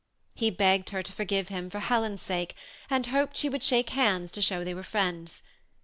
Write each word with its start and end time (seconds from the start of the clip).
He 0.33 0.49
begged 0.49 0.89
her 0.89 1.03
to 1.03 1.13
forgive 1.13 1.49
him, 1.49 1.69
for 1.69 1.77
Helen's 1.77 2.23
sake, 2.23 2.55
and 2.89 3.05
hoped 3.05 3.37
she 3.37 3.49
would 3.49 3.61
shake 3.61 3.91
hands 3.91 4.31
to 4.31 4.41
show 4.41 4.63
they 4.63 4.73
were 4.73 4.81
friends. 4.81 5.43